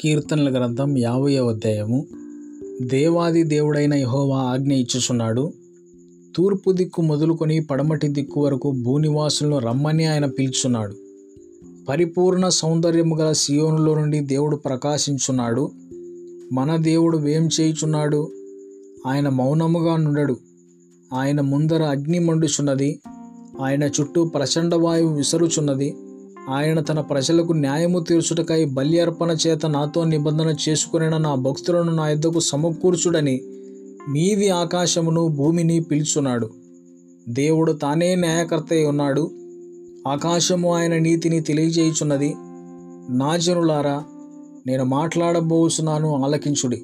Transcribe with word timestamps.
కీర్తనల 0.00 0.58
గ్రంథం 0.58 0.98
యాభై 0.98 1.36
అధ్యాయము. 1.36 2.06
దేవాది 2.82 3.42
దేవుడైన 3.42 3.94
యహోవా 3.94 4.38
ఆజ్ఞ 4.38 4.72
ఇచ్చుచున్నాడు. 4.72 5.52
తూర్పు 6.36 6.72
దిక్కు 6.72 7.02
మొదలుకొని 7.02 7.64
పడమటి 7.64 8.08
దిక్కు 8.08 8.44
వరకు 8.44 8.70
భూనివాసులను 8.70 9.58
రమ్మని 9.58 10.04
ఆయన 10.04 10.26
పిలుచున్నాడు. 10.26 10.94
పరిపూర్ణ 11.88 12.48
సౌందర్యము 12.48 13.16
గల 13.16 13.32
సియోనులో 13.32 13.94
నుండి 13.94 14.20
దేవుడు 14.20 14.56
ప్రకాశించున్నాడు. 14.56 15.70
మన 16.52 16.76
దేవుడు 16.76 17.18
వేం 17.18 17.48
చేయుచున్నాడు? 17.60 18.32
ఆయన 19.06 19.28
మౌనముగా 19.28 19.96
నుండడు. 19.96 20.36
ఆయన 21.14 21.40
ముందర 21.40 21.82
అగ్ని 21.82 22.18
మండుచున్నది. 22.18 23.00
ఆయన 23.60 23.84
చుట్టూ 23.84 24.24
ప్రచండ 24.24 24.74
వాయువు 24.74 25.14
విసరుచున్నది. 25.14 25.94
ఆయన 26.48 26.80
తన 26.80 27.00
ప్రజలకు 27.00 27.52
న్యాయము 27.52 28.00
తీర్చుటకై 28.00 28.64
బలి 28.64 29.00
అర్పణ 29.00 29.36
చేత 29.46 29.66
నాతో 29.66 30.04
నిబంధన 30.04 30.54
చేసుకునేన 30.68 31.16
నా 31.16 31.34
భక్తులను 31.34 31.92
నా 31.92 32.08
యుద్ధకు 32.08 32.40
సమకూర్చుడని 32.40 33.40
మీది 34.08 34.48
ఆకాశమును 34.48 35.28
భూమిని 35.28 35.80
పిలుచున్నాడు. 35.80 36.50
దేవుడు 37.28 37.72
తానే 37.72 38.14
న్యాయకర్త 38.14 38.86
ఉన్నాడు. 38.88 39.30
ఆకాశము 40.08 40.74
ఆయన 40.74 40.98
నీతిని 40.98 41.40
తెలియజేయుచున్నది. 41.40 42.34
నా 43.10 43.36
జనులారా 43.36 44.04
నేను 44.66 44.84
మాట్లాడబోచున్నాను 44.84 46.24
ఆలకించుడి. 46.24 46.82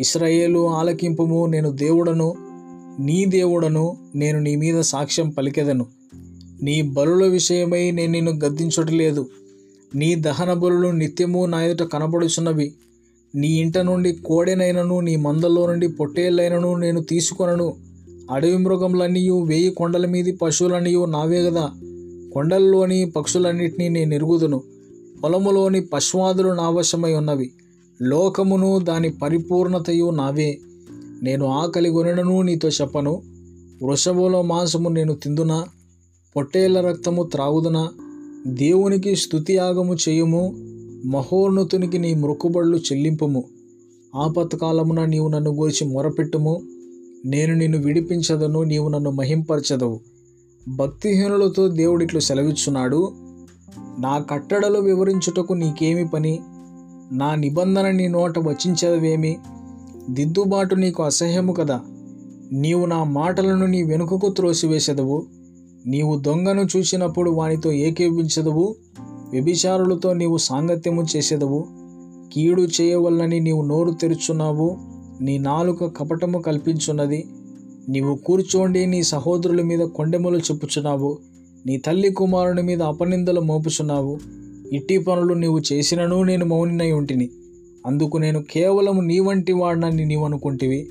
ఇస్రాయేలు 0.00 0.68
ఆలకింపుము 0.68 1.46
నేను 1.46 1.70
దేవుడను 1.70 2.34
నీ 3.00 3.24
దేవుడను 3.24 3.96
నేను 4.14 4.38
నీ 4.38 4.56
మీద 4.56 4.80
సాక్ష్యం 4.80 5.30
పలికెదను. 5.30 5.86
నీ 6.62 6.82
బలుల 6.82 7.24
విషయమై 7.24 7.90
నేను 7.90 8.12
నిన్ను 8.12 8.32
గద్దించటలేదు. 8.32 9.28
నీ 9.94 10.14
దహన 10.14 10.52
బలులు 10.52 10.88
నిత్యము 10.88 11.46
నా 11.46 11.62
ఎదుట 11.62 11.88
కనబడుచున్నవి. 11.88 12.74
నీ 13.34 13.48
ఇంట 13.48 13.78
నుండి 13.78 14.12
కోడెనైనను 14.12 15.00
నీ 15.00 15.16
మందల్లో 15.16 15.66
నుండి 15.66 15.88
పొట్టేళ్ళైనను 15.88 16.76
నేను 16.76 17.00
తీసుకొనను. 17.00 17.74
అడవి 18.30 18.56
మృగములన్నీయు 18.56 19.42
వేయి 19.42 19.70
కొండల 19.70 20.06
మీది 20.06 20.32
పశువులన్నీయు 20.32 21.04
నావే 21.04 21.44
కదా 21.44 21.70
కొండల్లోని 22.32 23.10
పక్షులన్నిటినీ 23.10 23.88
నేను 23.88 24.14
ఎరుగుదును. 24.14 24.62
పొలములోని 25.24 25.80
పశ్వాదులు 25.80 26.48
నావశమై 26.48 27.12
ఉన్నవి. 27.12 27.50
లోకమును 28.02 28.78
దాని 28.78 29.10
పరిపూర్ణతయు 29.10 30.10
నావే. 30.10 30.58
నేను 31.22 31.46
ఆకలి 31.46 31.90
కొనను 31.90 32.42
నీతో 32.42 32.68
చెప్పను. 32.68 33.22
వృషభుల 33.84 34.40
మాంసము 34.40 34.88
నేను 34.88 35.14
తిందునా? 35.14 35.64
పొట్టేళ్ళ 36.36 36.80
రక్తము 36.80 37.22
త్రాగుదునా? 37.22 37.88
దేవునికి 38.46 39.16
స్థుతియాగము 39.16 39.94
చేయుము 39.94 40.52
మహోన్నతునికి 41.06 41.98
నీ 41.98 42.14
మృక్కుబడులు 42.14 42.76
చెల్లింపుము. 42.76 43.44
ఆపత్కాలమున 44.16 45.04
నీవు 45.04 45.28
నన్ను 45.28 45.50
గోచి 45.50 45.84
మొరపెట్టుము 45.84 46.62
నేను 47.24 47.54
నిన్ను 47.54 47.78
విడిపించదను 47.78 48.62
నీవు 48.62 48.88
నన్ను 48.88 49.10
మహింపరచదవు. 49.10 50.00
భక్తిహీనులతో 50.68 51.68
దేవుడిట్లు 51.68 52.20
సెలవిచ్చున్నాడు 52.20 53.12
నా 53.98 54.18
కట్టడలు 54.18 54.78
వివరించుటకు 54.78 55.52
నీకేమి 55.52 56.08
పని? 56.08 56.40
నా 57.12 57.34
నిబంధన 57.34 57.90
నీ 57.90 58.08
నోట 58.08 58.38
వచించదవేమి? 58.38 59.38
దిద్దుబాటు 60.10 60.74
నీకు 60.74 61.02
అసహ్యము 61.02 61.52
కదా? 61.52 61.80
నీవు 62.52 62.86
నా 62.86 63.04
మాటలను 63.04 63.66
నీ 63.66 63.82
వెనుకకు 63.82 64.30
త్రోసివేసెదవు. 64.30 65.26
నీవు 65.86 66.18
దొంగను 66.18 66.66
చూసినప్పుడు 66.76 67.30
వానితో 67.30 67.72
ఏకేపించదవు 67.72 68.74
వ్యభిచారులతో 69.32 70.12
నీవు 70.12 70.36
సాంగత్యము 70.36 71.06
చేసేదవు. 71.16 71.64
కీడు 72.32 72.62
చేయవల్లని 72.62 73.40
నీవు 73.40 73.62
నోరు 73.62 73.90
తెరుచున్నావు 73.90 74.76
నీ 75.20 75.38
నాలుక 75.38 75.84
కపటము 75.84 76.38
కల్పించున్నది. 76.38 77.24
నీవు 77.88 78.16
కూర్చోండి 78.16 78.86
నీ 78.86 79.02
సహోదరుల 79.02 79.62
మీద 79.62 79.78
కొండెములు 79.78 80.38
చెప్పుచున్నావు 80.38 81.18
నీ 81.66 81.76
తల్లి 81.76 82.10
కుమారుని 82.10 82.62
మీద 82.62 82.82
అపనిందలు 82.82 83.40
మోపుచున్నావు. 83.40 84.18
ఇట్టి 84.72 84.98
పనులు 84.98 85.34
నీవు 85.34 85.60
చేసినను 85.72 86.22
నేను 86.22 86.46
మౌనినై 86.46 86.92
ఉంటిని. 86.92 87.30
అందుకు 87.86 88.18
నేను 88.18 88.42
కేవలం 88.42 89.06
నీ 89.06 89.20
వంటి 89.20 89.52
వాడినని 89.52 90.04
నీవు 90.04 90.24
అనుకుంటివి. 90.24 90.88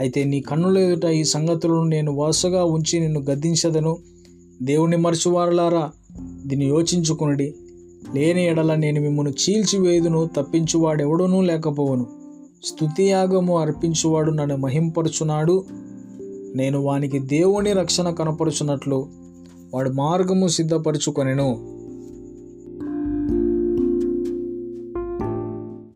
అయితే 0.00 0.24
నీ 0.24 0.40
కన్నుల 0.40 0.78
ఎదుట 0.78 1.04
ఈ 1.04 1.24
సంగతులను 1.24 1.84
నేను 1.84 2.12
వరుసగా 2.16 2.64
ఉంచి 2.64 3.00
నిన్ను 3.00 3.20
గద్దించదను. 3.20 3.96
దేవుని 4.62 4.96
మరచువారులారా? 4.96 5.90
దీన్ని 6.20 6.66
యోచించుకునడి. 6.66 7.54
లేని 8.14 8.46
ఎడల 8.46 8.74
నేను 8.74 9.00
మిమ్మల్ని 9.00 9.32
చీల్చివేయుదును 9.32 10.30
తప్పించువాడెవడనూ 10.36 11.40
లేకపోవను. 11.40 12.06
స్థుతియాగము 12.64 13.58
అర్పించువాడు 13.58 14.30
నన్ను 14.30 14.56
మహింపరుచున్నాడు 14.56 15.64
నేను 16.56 16.80
వానికి 16.80 17.18
దేవుని 17.18 17.72
రక్షణ 17.72 18.10
కనపరుచున్నట్లు 18.10 19.08
వాడు 19.74 19.90
మార్గము 19.90 20.48
సిద్ధపరచుకొనెను. 20.48 21.77